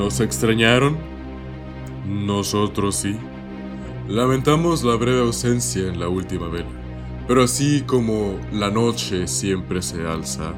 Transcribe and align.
¿Nos 0.00 0.18
extrañaron? 0.20 0.96
Nosotros 2.08 2.96
sí. 2.96 3.18
Lamentamos 4.08 4.82
la 4.82 4.94
breve 4.94 5.20
ausencia 5.20 5.88
en 5.88 6.00
la 6.00 6.08
última 6.08 6.48
vela, 6.48 6.70
pero 7.28 7.42
así 7.42 7.82
como 7.82 8.40
la 8.50 8.70
noche 8.70 9.28
siempre 9.28 9.82
se 9.82 10.06
alza, 10.06 10.54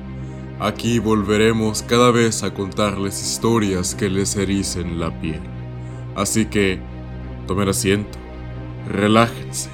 aquí 0.60 1.00
volveremos 1.00 1.82
cada 1.82 2.12
vez 2.12 2.44
a 2.44 2.54
contarles 2.54 3.20
historias 3.20 3.96
que 3.96 4.08
les 4.08 4.36
ericen 4.36 5.00
la 5.00 5.10
piel. 5.20 5.40
Así 6.14 6.46
que, 6.46 6.78
tomen 7.48 7.68
asiento, 7.68 8.20
relájense 8.88 9.70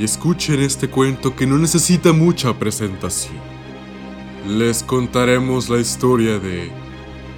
y 0.00 0.02
escuchen 0.02 0.58
este 0.58 0.88
cuento 0.90 1.36
que 1.36 1.46
no 1.46 1.58
necesita 1.58 2.12
mucha 2.12 2.58
presentación. 2.58 3.38
Les 4.48 4.82
contaremos 4.82 5.68
la 5.68 5.78
historia 5.78 6.40
de 6.40 6.72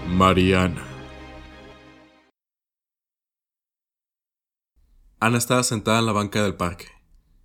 Mariana. 0.08 0.93
Ana 5.24 5.38
estaba 5.38 5.62
sentada 5.62 6.00
en 6.00 6.04
la 6.04 6.12
banca 6.12 6.42
del 6.42 6.54
parque, 6.54 6.88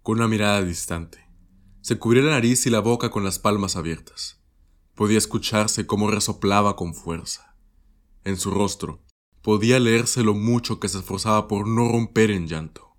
con 0.04 0.18
una 0.18 0.28
mirada 0.28 0.62
distante. 0.62 1.30
Se 1.80 1.98
cubría 1.98 2.24
la 2.24 2.32
nariz 2.32 2.66
y 2.66 2.70
la 2.70 2.82
boca 2.82 3.10
con 3.10 3.24
las 3.24 3.40
palmas 3.40 3.78
abiertas. 3.78 4.44
Podía 4.96 5.18
escucharse 5.18 5.88
cómo 5.88 6.12
resoplaba 6.12 6.76
con 6.76 6.94
fuerza. 6.94 7.56
En 8.26 8.36
su 8.36 8.52
rostro 8.52 9.02
podía 9.42 9.80
leerse 9.80 10.24
lo 10.24 10.34
mucho 10.34 10.82
que 10.82 10.90
se 10.90 10.98
esforzaba 10.98 11.48
por 11.48 11.70
no 11.70 11.90
romper 11.90 12.32
en 12.32 12.50
llanto. 12.50 12.98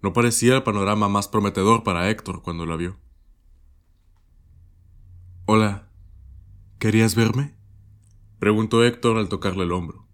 No 0.00 0.14
parecía 0.14 0.56
el 0.56 0.62
panorama 0.62 1.10
más 1.10 1.28
prometedor 1.28 1.82
para 1.82 2.08
Héctor 2.08 2.40
cuando 2.40 2.64
la 2.64 2.76
vio. 2.76 2.96
Hola, 5.44 5.90
¿querías 6.78 7.14
verme? 7.14 7.54
preguntó 8.38 8.82
Héctor 8.82 9.18
al 9.18 9.28
tocarle 9.28 9.64
el 9.64 9.72
hombro. 9.72 10.08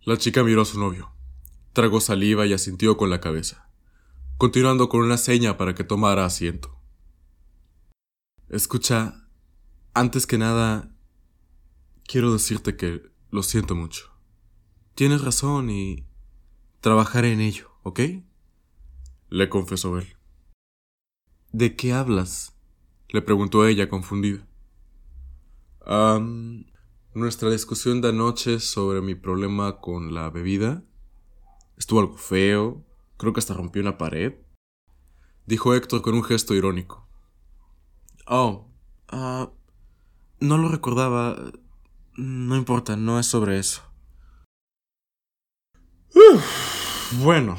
La 0.00 0.16
chica 0.16 0.42
miró 0.42 0.62
a 0.62 0.64
su 0.64 0.80
novio. 0.80 1.19
Tragó 1.80 2.02
saliva 2.02 2.44
y 2.46 2.52
asintió 2.52 2.98
con 2.98 3.08
la 3.08 3.22
cabeza, 3.22 3.70
continuando 4.36 4.90
con 4.90 5.00
una 5.00 5.16
seña 5.16 5.56
para 5.56 5.74
que 5.74 5.82
tomara 5.82 6.26
asiento. 6.26 6.78
Escucha, 8.50 9.26
antes 9.94 10.26
que 10.26 10.36
nada, 10.36 10.94
quiero 12.06 12.34
decirte 12.34 12.76
que 12.76 13.00
lo 13.30 13.42
siento 13.42 13.74
mucho. 13.74 14.10
Tienes 14.94 15.22
razón 15.22 15.70
y 15.70 16.06
trabajaré 16.82 17.32
en 17.32 17.40
ello, 17.40 17.70
¿ok? 17.82 18.00
Le 19.30 19.48
confesó 19.48 19.98
él. 19.98 20.18
¿De 21.50 21.76
qué 21.76 21.94
hablas? 21.94 22.54
Le 23.08 23.22
preguntó 23.22 23.66
ella 23.66 23.88
confundida. 23.88 24.46
nuestra 27.14 27.48
discusión 27.48 28.02
de 28.02 28.10
anoche 28.10 28.60
sobre 28.60 29.00
mi 29.00 29.14
problema 29.14 29.80
con 29.80 30.12
la 30.12 30.28
bebida 30.28 30.84
Estuvo 31.80 32.00
algo 32.00 32.16
feo. 32.18 32.84
Creo 33.16 33.32
que 33.32 33.40
hasta 33.40 33.54
rompió 33.54 33.80
una 33.80 33.96
pared. 33.96 34.34
Dijo 35.46 35.74
Héctor 35.74 36.02
con 36.02 36.14
un 36.14 36.22
gesto 36.22 36.54
irónico. 36.54 37.08
Oh, 38.26 38.68
ah, 39.08 39.50
no 40.38 40.58
lo 40.58 40.68
recordaba. 40.68 41.36
No 42.16 42.54
importa, 42.54 42.96
no 42.96 43.18
es 43.18 43.26
sobre 43.26 43.58
eso. 43.58 43.82
bueno, 47.22 47.56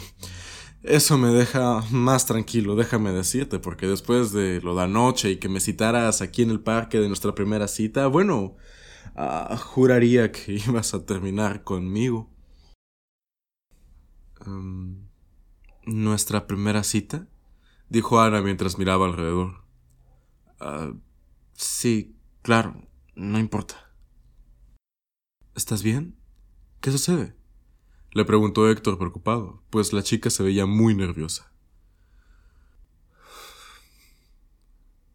eso 0.84 1.18
me 1.18 1.30
deja 1.30 1.84
más 1.90 2.28
tranquilo, 2.28 2.76
déjame 2.76 3.12
decirte, 3.12 3.58
porque 3.58 3.88
después 3.88 4.32
de 4.32 4.62
lo 4.62 4.76
de 4.76 4.84
anoche 4.84 5.32
y 5.32 5.38
que 5.38 5.50
me 5.50 5.60
citaras 5.60 6.22
aquí 6.22 6.44
en 6.44 6.52
el 6.52 6.60
parque 6.60 7.00
de 7.00 7.08
nuestra 7.08 7.34
primera 7.34 7.68
cita, 7.68 8.06
bueno, 8.06 8.56
ah, 9.16 9.58
juraría 9.58 10.32
que 10.32 10.54
ibas 10.68 10.94
a 10.94 11.06
terminar 11.06 11.64
conmigo. 11.64 12.30
¿Nuestra 15.86 16.48
primera 16.48 16.84
cita? 16.84 17.28
dijo 17.90 18.22
Ana 18.22 18.42
mientras 18.42 18.78
miraba 18.78 19.06
alrededor. 19.06 19.64
Ah, 20.60 20.94
sí, 21.54 22.16
claro, 22.42 22.88
no 23.16 23.40
importa. 23.40 23.92
¿Estás 25.56 25.84
bien? 25.84 26.16
¿Qué 26.80 26.92
sucede? 26.92 27.36
le 28.14 28.26
preguntó 28.26 28.70
Héctor 28.70 28.98
preocupado, 28.98 29.64
pues 29.70 29.94
la 29.94 30.04
chica 30.04 30.30
se 30.30 30.44
veía 30.44 30.66
muy 30.66 30.94
nerviosa. 30.96 31.52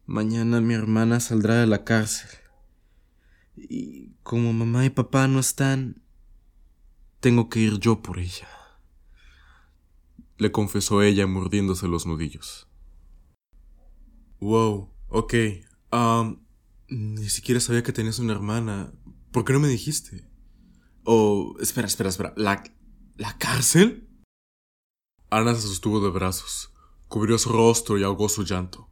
Mañana 0.06 0.62
mi 0.62 0.72
hermana 0.72 1.20
saldrá 1.20 1.56
de 1.56 1.66
la 1.66 1.84
cárcel. 1.84 2.31
Y 3.54 4.12
como 4.22 4.53
mamá 4.53 4.87
y 4.87 4.91
papá 4.91 5.28
no 5.28 5.41
están, 5.41 6.03
tengo 7.20 7.50
que 7.50 7.60
ir 7.60 7.78
yo 7.78 8.00
por 8.00 8.19
ella 8.19 8.48
le 10.39 10.53
confesó 10.53 11.03
ella 11.03 11.27
mordiéndose 11.27 11.89
los 11.89 12.07
nudillos. 12.07 12.69
Wow, 14.41 14.91
ok. 15.09 15.35
ni 16.89 17.29
siquiera 17.29 17.61
sabía 17.61 17.83
que 17.83 17.93
tenías 17.93 18.19
una 18.19 18.33
hermana. 18.33 18.93
¿Por 19.33 19.45
qué 19.45 19.53
no 19.53 19.61
me 19.61 19.69
dijiste? 19.69 20.29
Oh, 21.05 21.57
espera, 21.61 21.87
espera, 21.87 22.11
espera. 22.11 22.35
¿La, 22.37 22.63
la 23.17 23.37
cárcel? 23.39 24.09
Ana 25.31 25.55
se 25.55 25.63
sostuvo 25.63 26.01
de 26.01 26.11
brazos, 26.11 26.73
cubrió 27.09 27.39
su 27.39 27.51
rostro 27.51 27.99
y 27.99 28.03
ahogó 28.03 28.29
su 28.29 28.45
llanto. 28.45 28.89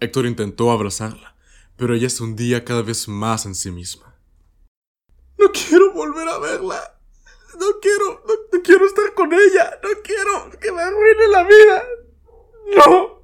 Héctor 0.00 0.26
intentó 0.26 0.70
abrazarla, 0.70 1.36
pero 1.76 1.94
ella 1.94 2.10
se 2.10 2.22
hundía 2.22 2.64
cada 2.64 2.82
vez 2.82 3.08
más 3.08 3.46
en 3.46 3.54
sí 3.54 3.70
misma. 3.70 4.18
No 5.38 5.46
quiero 5.52 5.92
volver 5.92 6.28
a 6.28 6.38
verla 6.38 6.95
no 7.58 7.66
quiero, 7.80 8.22
no, 8.26 8.62
quiero 8.62 8.86
estar 8.86 9.14
con 9.14 9.32
ella, 9.32 9.78
no 9.82 9.88
quiero 10.02 10.50
que 10.60 10.72
me 10.72 10.82
arruine 10.82 11.28
la 11.28 11.44
vida. 11.44 11.82
No. 12.76 13.16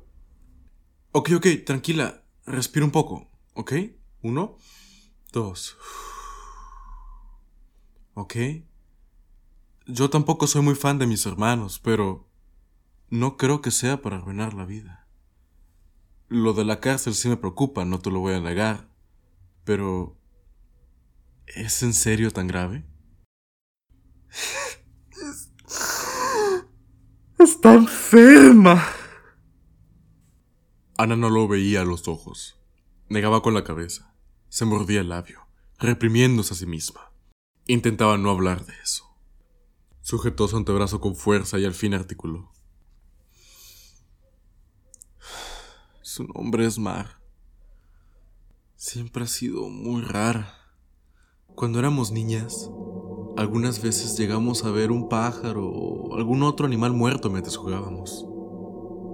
Ok, 1.13 1.31
ok, 1.37 1.47
tranquila, 1.65 2.25
respira 2.47 2.85
un 2.85 2.93
poco, 2.93 3.31
¿ok? 3.55 3.73
Uno, 4.23 4.57
dos. 5.33 5.77
¿Ok? 8.15 8.37
Yo 9.87 10.11
tampoco 10.11 10.47
soy 10.47 10.63
muy 10.63 10.75
fan 10.75 10.99
de 10.99 11.07
mis 11.07 11.27
hermanos, 11.27 11.79
pero 11.79 12.29
no 13.11 13.37
creo 13.37 13.61
que 13.61 13.71
sea 13.71 14.01
para 14.01 14.17
arruinar 14.17 14.55
la 14.55 14.65
vida. 14.65 15.07
Lo 16.29 16.55
de 16.55 16.65
la 16.65 16.81
cárcel 16.81 17.15
sí 17.15 17.29
me 17.29 17.37
preocupa, 17.37 17.85
no 17.85 17.99
te 17.99 18.11
lo 18.11 18.21
voy 18.21 18.35
a 18.35 18.41
negar, 18.41 18.89
pero 19.65 20.17
¿es 21.47 21.83
en 21.83 21.93
serio 21.93 22.31
tan 22.31 22.47
grave? 22.47 22.85
Está 27.43 27.75
enferma. 27.75 28.87
Ana 30.97 31.17
no 31.17 31.29
lo 31.29 31.49
veía 31.49 31.81
a 31.81 31.85
los 31.85 32.07
ojos. 32.07 32.61
Negaba 33.09 33.43
con 33.43 33.53
la 33.53 33.65
cabeza. 33.65 34.15
Se 34.49 34.65
mordía 34.65 35.01
el 35.01 35.09
labio, 35.09 35.41
reprimiéndose 35.79 36.55
a 36.55 36.57
sí 36.57 36.67
misma. 36.67 37.13
Intentaba 37.67 38.17
no 38.17 38.31
hablar 38.31 38.65
de 38.65 38.75
eso. 38.83 39.17
Sujetó 40.03 40.47
su 40.47 40.57
antebrazo 40.57 41.01
con 41.01 41.17
fuerza 41.17 41.59
y 41.59 41.65
al 41.65 41.75
fin 41.75 41.95
articuló. 41.95 42.53
Su 46.03 46.25
nombre 46.25 46.65
es 46.65 46.79
Mar. 46.79 47.21
Siempre 48.77 49.25
ha 49.25 49.29
sido 49.29 49.69
muy 49.69 50.03
rara. 50.03 50.55
Cuando 51.57 51.81
éramos 51.81 52.13
niñas, 52.13 52.71
algunas 53.43 53.83
veces 53.83 54.17
llegamos 54.17 54.65
a 54.65 54.71
ver 54.71 54.93
un 54.93 55.09
pájaro 55.09 55.69
o 55.69 56.15
algún 56.15 56.45
otro 56.45 56.65
animal 56.65 56.93
muerto 56.93 57.29
mientras 57.29 57.57
jugábamos. 57.57 58.25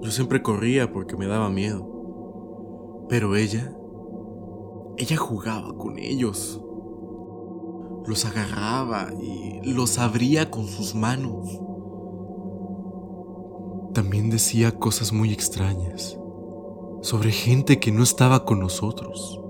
Yo 0.02 0.10
siempre 0.10 0.42
corría 0.42 0.92
porque 0.92 1.16
me 1.16 1.26
daba 1.26 1.48
miedo. 1.48 3.06
Pero 3.08 3.36
ella, 3.36 3.75
ella 4.98 5.16
jugaba 5.16 5.75
con 5.76 5.98
ellos. 5.98 6.62
Los 8.06 8.26
agarraba 8.26 9.08
y 9.20 9.62
los 9.72 9.98
abría 9.98 10.50
con 10.50 10.66
sus 10.66 10.94
manos. 10.94 11.60
También 13.94 14.28
decía 14.28 14.78
cosas 14.78 15.12
muy 15.12 15.32
extrañas 15.32 16.19
sobre 17.00 17.30
gente 17.30 17.80
que 17.80 17.92
no 17.92 18.02
estaba 18.02 18.44
con 18.44 18.60
nosotros, 18.60 19.40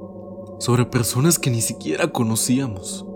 sobre 0.60 0.84
personas 0.84 1.38
que 1.38 1.50
ni 1.50 1.62
siquiera 1.62 2.12
conocíamos. 2.12 3.07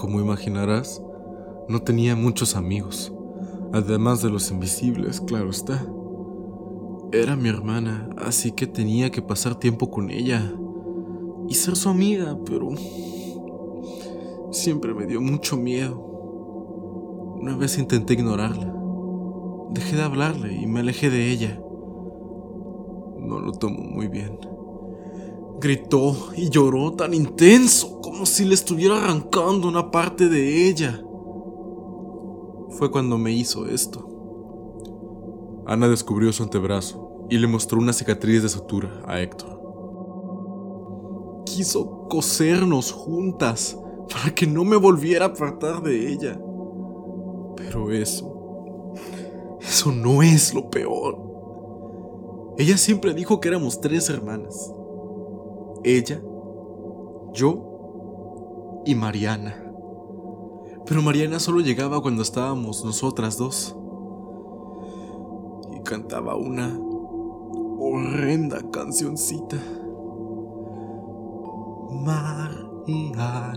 Como 0.00 0.18
imaginarás, 0.18 1.02
no 1.68 1.82
tenía 1.82 2.16
muchos 2.16 2.56
amigos, 2.56 3.12
además 3.70 4.22
de 4.22 4.30
los 4.30 4.50
invisibles, 4.50 5.20
claro 5.20 5.50
está. 5.50 5.86
Era 7.12 7.36
mi 7.36 7.50
hermana, 7.50 8.08
así 8.16 8.52
que 8.52 8.66
tenía 8.66 9.10
que 9.10 9.20
pasar 9.20 9.56
tiempo 9.56 9.90
con 9.90 10.10
ella 10.10 10.54
y 11.48 11.54
ser 11.54 11.76
su 11.76 11.90
amiga, 11.90 12.38
pero 12.46 12.70
siempre 14.52 14.94
me 14.94 15.04
dio 15.04 15.20
mucho 15.20 15.58
miedo. 15.58 15.98
Una 17.38 17.54
vez 17.58 17.76
intenté 17.76 18.14
ignorarla. 18.14 18.74
Dejé 19.72 19.96
de 19.96 20.02
hablarle 20.02 20.54
y 20.54 20.66
me 20.66 20.80
alejé 20.80 21.10
de 21.10 21.30
ella. 21.30 21.60
No 23.18 23.38
lo 23.38 23.52
tomo 23.52 23.82
muy 23.82 24.08
bien. 24.08 24.38
Gritó 25.60 26.16
y 26.34 26.48
lloró 26.48 26.92
tan 26.92 27.12
intenso 27.12 28.00
como 28.00 28.24
si 28.24 28.46
le 28.46 28.54
estuviera 28.54 28.96
arrancando 28.96 29.68
una 29.68 29.90
parte 29.90 30.30
de 30.30 30.68
ella. 30.68 31.04
Fue 32.70 32.90
cuando 32.90 33.18
me 33.18 33.32
hizo 33.32 33.66
esto. 33.66 34.06
Ana 35.66 35.86
descubrió 35.86 36.32
su 36.32 36.42
antebrazo 36.42 37.26
y 37.28 37.36
le 37.36 37.46
mostró 37.46 37.78
una 37.78 37.92
cicatriz 37.92 38.42
de 38.42 38.48
sutura 38.48 39.02
a 39.06 39.20
Héctor. 39.20 39.60
Quiso 41.44 42.08
cosernos 42.08 42.90
juntas 42.90 43.78
para 44.10 44.34
que 44.34 44.46
no 44.46 44.64
me 44.64 44.76
volviera 44.76 45.26
a 45.26 45.28
apartar 45.28 45.82
de 45.82 46.10
ella. 46.10 46.40
Pero 47.56 47.92
eso, 47.92 48.94
eso 49.60 49.92
no 49.92 50.22
es 50.22 50.54
lo 50.54 50.70
peor. 50.70 51.18
Ella 52.56 52.78
siempre 52.78 53.12
dijo 53.12 53.40
que 53.40 53.48
éramos 53.48 53.80
tres 53.80 54.08
hermanas. 54.08 54.72
Ella, 55.82 56.20
yo 57.32 58.82
y 58.84 58.94
Mariana. 58.94 59.54
Pero 60.86 61.02
Mariana 61.02 61.38
solo 61.38 61.60
llegaba 61.60 62.02
cuando 62.02 62.22
estábamos 62.22 62.84
nosotras 62.84 63.38
dos. 63.38 63.76
Y 65.72 65.80
cantaba 65.82 66.34
una 66.36 66.78
horrenda 67.78 68.60
cancioncita. 68.70 69.56
Mariana, 71.90 73.54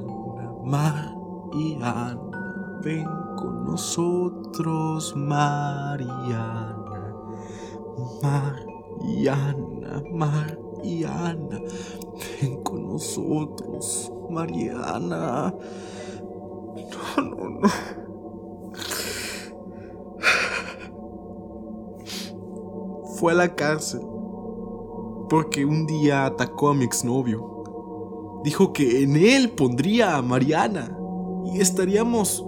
Mariana, 0.64 2.20
ven 2.84 3.06
con 3.36 3.66
nosotros, 3.66 5.16
Mariana. 5.16 6.78
Mariana, 8.22 10.04
Mariana, 10.14 10.63
ven 10.84 12.62
con 12.64 12.88
nosotros, 12.88 14.12
Mariana. 14.30 15.54
No, 17.16 17.22
no, 17.24 17.50
no. 17.50 17.70
Fue 23.16 23.32
a 23.32 23.36
la 23.36 23.56
cárcel 23.56 24.02
porque 25.30 25.66
un 25.66 25.88
día 25.88 26.26
atacó 26.26 26.70
a 26.70 26.74
mi 26.74 26.84
exnovio. 26.84 28.42
Dijo 28.44 28.74
que 28.74 29.04
en 29.04 29.16
él 29.16 29.52
pondría 29.52 30.18
a 30.18 30.22
Mariana 30.22 30.98
y 31.46 31.62
estaríamos 31.62 32.46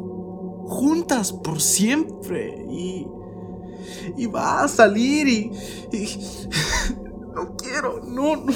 juntas 0.68 1.32
por 1.32 1.62
siempre 1.62 2.66
y 2.70 3.08
y 4.18 4.26
va 4.28 4.64
a 4.64 4.68
salir 4.68 5.28
y, 5.28 5.52
y 5.92 6.08
no 7.36 7.56
quiero, 7.58 8.02
no, 8.04 8.38
no, 8.38 8.54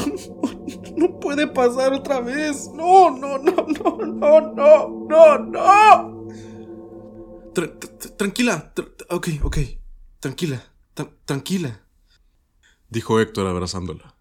no 0.97 1.19
puede 1.19 1.47
pasar 1.47 1.93
otra 1.93 2.21
vez. 2.21 2.69
No, 2.73 3.11
no, 3.11 3.37
no, 3.37 3.53
no, 3.67 3.97
no, 4.05 4.53
no, 4.53 5.37
no, 5.37 5.37
no. 5.37 6.27
tranquila, 8.17 8.73
ok, 9.09 9.27
ok, 9.43 9.57
tranquila, 10.19 10.63
tranquila, 11.25 11.81
dijo 12.87 13.19
Héctor 13.19 13.47
abrazándola. 13.47 14.15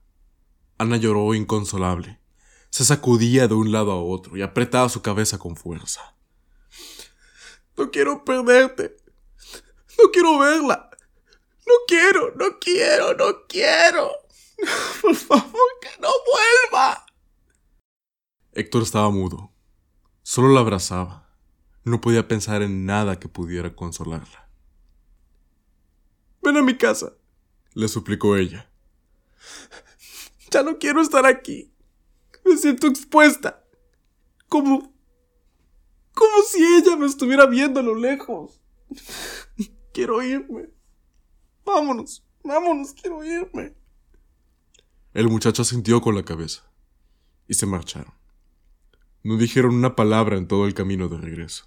Ana 0.76 0.96
lloró 0.96 1.34
inconsolable. 1.34 2.20
Se 2.70 2.84
sacudía 2.84 3.48
de 3.48 3.54
un 3.54 3.72
lado 3.72 3.92
a 3.92 4.02
otro 4.02 4.36
y 4.36 4.42
apretaba 4.42 4.88
su 4.88 5.02
cabeza 5.02 5.38
con 5.38 5.56
fuerza. 5.56 6.14
No 7.76 7.90
quiero 7.90 8.24
perderte. 8.24 8.96
No 9.98 10.10
quiero 10.12 10.38
verla. 10.38 10.90
No 11.66 11.74
quiero, 11.86 12.32
no 12.36 12.58
quiero, 12.60 13.14
no 13.14 13.46
quiero. 13.48 14.27
Por 15.02 15.14
favor, 15.14 15.70
que 15.80 16.00
no 16.00 16.08
vuelva. 16.70 17.06
Héctor 18.52 18.82
estaba 18.82 19.10
mudo. 19.10 19.52
Solo 20.22 20.48
la 20.48 20.60
abrazaba. 20.60 21.28
No 21.84 22.00
podía 22.00 22.28
pensar 22.28 22.62
en 22.62 22.84
nada 22.84 23.18
que 23.18 23.28
pudiera 23.28 23.74
consolarla. 23.74 24.48
Ven 26.42 26.56
a 26.56 26.62
mi 26.62 26.76
casa, 26.76 27.12
le 27.74 27.88
suplicó 27.88 28.36
ella. 28.36 28.70
Ya 30.50 30.62
no 30.62 30.78
quiero 30.78 31.00
estar 31.00 31.26
aquí. 31.26 31.72
Me 32.44 32.56
siento 32.56 32.86
expuesta. 32.86 33.64
Como... 34.48 34.94
Como 36.14 36.42
si 36.48 36.62
ella 36.62 36.96
me 36.96 37.06
estuviera 37.06 37.46
viendo 37.46 37.80
a 37.80 37.82
lo 37.82 37.94
lejos. 37.94 38.60
Quiero 39.92 40.22
irme. 40.22 40.70
Vámonos, 41.64 42.24
vámonos, 42.42 42.92
quiero 42.94 43.22
irme. 43.22 43.74
El 45.14 45.28
muchacho 45.28 45.62
asintió 45.62 46.00
con 46.00 46.14
la 46.14 46.24
cabeza 46.24 46.70
y 47.46 47.54
se 47.54 47.66
marcharon. 47.66 48.12
No 49.22 49.36
dijeron 49.36 49.74
una 49.74 49.96
palabra 49.96 50.36
en 50.36 50.46
todo 50.46 50.66
el 50.66 50.74
camino 50.74 51.08
de 51.08 51.18
regreso. 51.18 51.66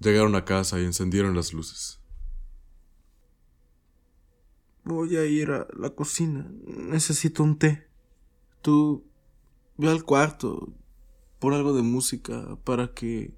Llegaron 0.00 0.34
a 0.34 0.44
casa 0.44 0.80
y 0.80 0.84
encendieron 0.84 1.36
las 1.36 1.52
luces. 1.52 2.00
Voy 4.84 5.16
a 5.16 5.24
ir 5.26 5.50
a 5.50 5.68
la 5.76 5.90
cocina. 5.90 6.50
Necesito 6.66 7.42
un 7.42 7.58
té. 7.58 7.86
Tú 8.62 9.04
ve 9.76 9.90
al 9.90 10.04
cuarto 10.04 10.72
por 11.38 11.54
algo 11.54 11.74
de 11.74 11.82
música 11.82 12.56
para 12.64 12.94
que 12.94 13.34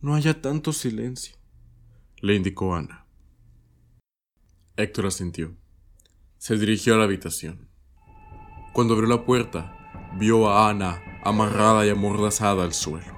no 0.00 0.14
haya 0.14 0.40
tanto 0.40 0.72
silencio, 0.72 1.36
le 2.20 2.34
indicó 2.34 2.74
Ana. 2.74 3.06
Héctor 4.76 5.06
asintió. 5.06 5.54
Se 6.38 6.56
dirigió 6.56 6.94
a 6.94 6.98
la 6.98 7.04
habitación. 7.04 7.68
Cuando 8.74 8.94
abrió 8.94 9.08
la 9.08 9.24
puerta, 9.24 9.72
vio 10.14 10.48
a 10.48 10.68
Ana 10.68 11.00
amarrada 11.22 11.86
y 11.86 11.90
amordazada 11.90 12.64
al 12.64 12.74
suelo. 12.74 13.14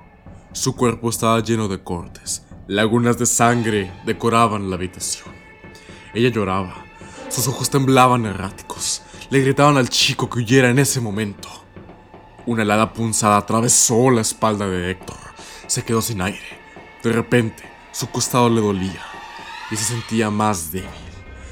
Su 0.53 0.77
cuerpo 0.77 1.09
estaba 1.09 1.41
lleno 1.41 1.67
de 1.67 1.83
cortes. 1.83 2.45
Lagunas 2.67 3.17
de 3.17 3.25
sangre 3.25 3.91
decoraban 4.05 4.69
la 4.69 4.77
habitación. 4.77 5.35
Ella 6.13 6.29
lloraba. 6.29 6.85
Sus 7.31 7.49
ojos 7.49 7.71
temblaban 7.71 8.27
erráticos. 8.27 9.01
Le 9.31 9.41
gritaban 9.41 9.79
al 9.79 9.89
chico 9.89 10.29
que 10.29 10.41
huyera 10.41 10.69
en 10.69 10.79
ese 10.79 11.01
momento. 11.01 11.49
Una 12.45 12.61
helada 12.61 12.93
punzada 12.93 13.39
atravesó 13.39 14.11
la 14.11 14.21
espalda 14.21 14.69
de 14.69 14.91
Héctor. 14.91 15.17
Se 15.69 15.83
quedó 15.83 16.03
sin 16.03 16.21
aire. 16.21 16.61
De 17.03 17.13
repente, 17.13 17.63
su 17.93 18.11
costado 18.11 18.51
le 18.51 18.61
dolía 18.61 19.01
y 19.71 19.77
se 19.77 19.85
sentía 19.85 20.29
más 20.29 20.71
débil. 20.71 20.91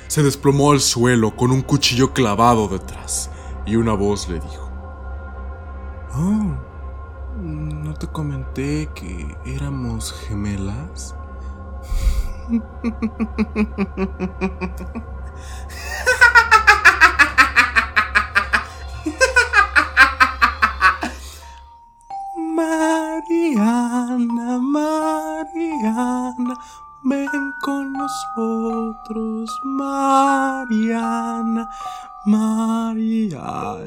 Se 0.09 0.23
desplomó 0.23 0.73
al 0.73 0.83
suelo 0.83 1.35
con 1.35 1.50
un 1.50 1.62
cuchillo 1.62 2.12
clavado 2.12 2.69
detrás 2.69 3.31
y 3.66 3.76
una 3.76 3.94
voz 3.94 4.28
le 4.28 4.40
dijo, 4.40 4.71
Oh, 6.16 6.54
¿no 7.40 7.94
te 7.94 8.06
comenté 8.06 8.88
que 8.94 9.37
éramos 9.44 10.12
gemelas? 10.12 11.16
Mariana, 23.56 24.59
Mariana, 24.61 26.54
ven 27.02 27.52
con 27.62 27.92
nosotros, 27.92 29.61
Mariana, 29.64 31.68
Mariana, 32.26 33.85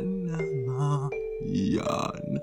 Mariana, 0.68 2.42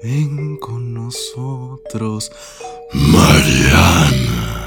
ven 0.00 0.56
con 0.58 0.94
nosotros, 0.94 2.30
Mariana. 2.92 4.62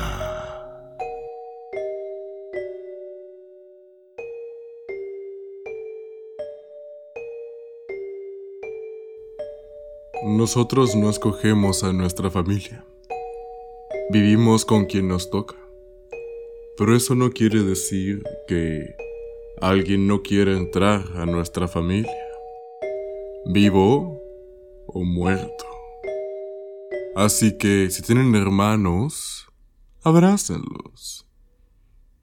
Nosotros 10.25 10.93
no 10.95 11.09
escogemos 11.09 11.85
a 11.85 11.93
nuestra 11.93 12.29
familia. 12.29 12.85
Vivimos 14.09 14.65
con 14.65 14.87
quien 14.87 15.07
nos 15.07 15.29
toca. 15.29 15.55
Pero 16.77 16.93
eso 16.93 17.15
no 17.15 17.31
quiere 17.31 17.63
decir 17.63 18.23
que 18.45 19.04
alguien 19.61 20.07
no 20.07 20.21
quiere 20.21 20.55
entrar 20.55 21.03
a 21.15 21.25
nuestra 21.25 21.67
familia, 21.67 22.11
vivo 23.45 24.21
o 24.87 25.03
muerto. 25.03 25.65
Así 27.15 27.57
que 27.57 27.89
si 27.89 28.01
tienen 28.01 28.35
hermanos, 28.35 29.47
abrácenlos. 30.03 31.25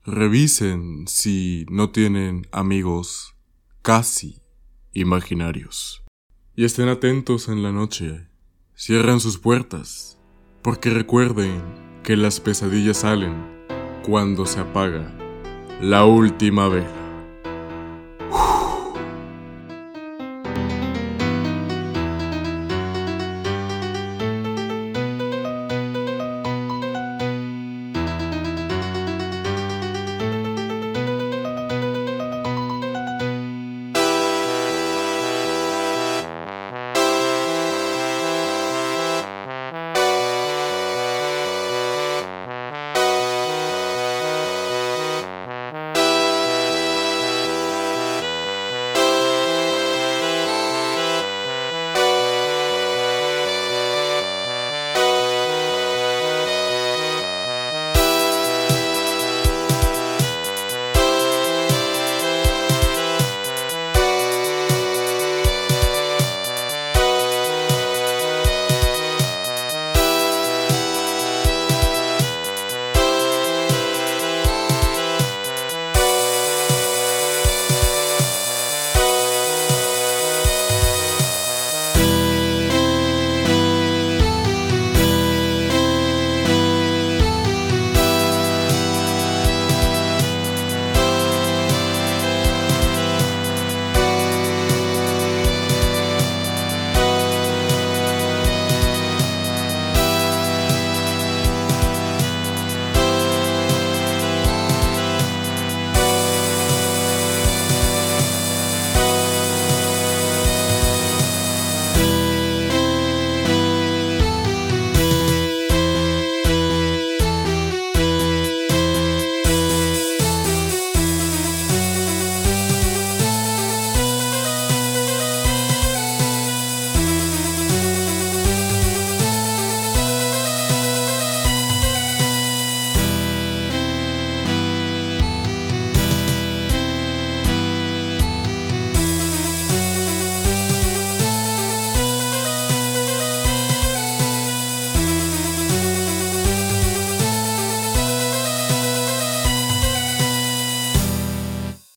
Revisen 0.05 1.07
si 1.07 1.65
no 1.69 1.89
tienen 1.89 2.47
amigos 2.51 3.35
casi 3.81 4.41
imaginarios. 4.91 6.03
Y 6.55 6.65
estén 6.65 6.89
atentos 6.89 7.47
en 7.47 7.63
la 7.63 7.71
noche. 7.71 8.27
Cierren 8.77 9.19
sus 9.19 9.37
puertas, 9.37 10.19
porque 10.61 10.89
recuerden 10.89 11.61
que 12.03 12.17
las 12.17 12.39
pesadillas 12.39 12.97
salen 12.97 13.65
cuando 14.03 14.45
se 14.45 14.59
apaga 14.59 15.17
la 15.81 16.05
última 16.05 16.67
vela. 16.67 17.02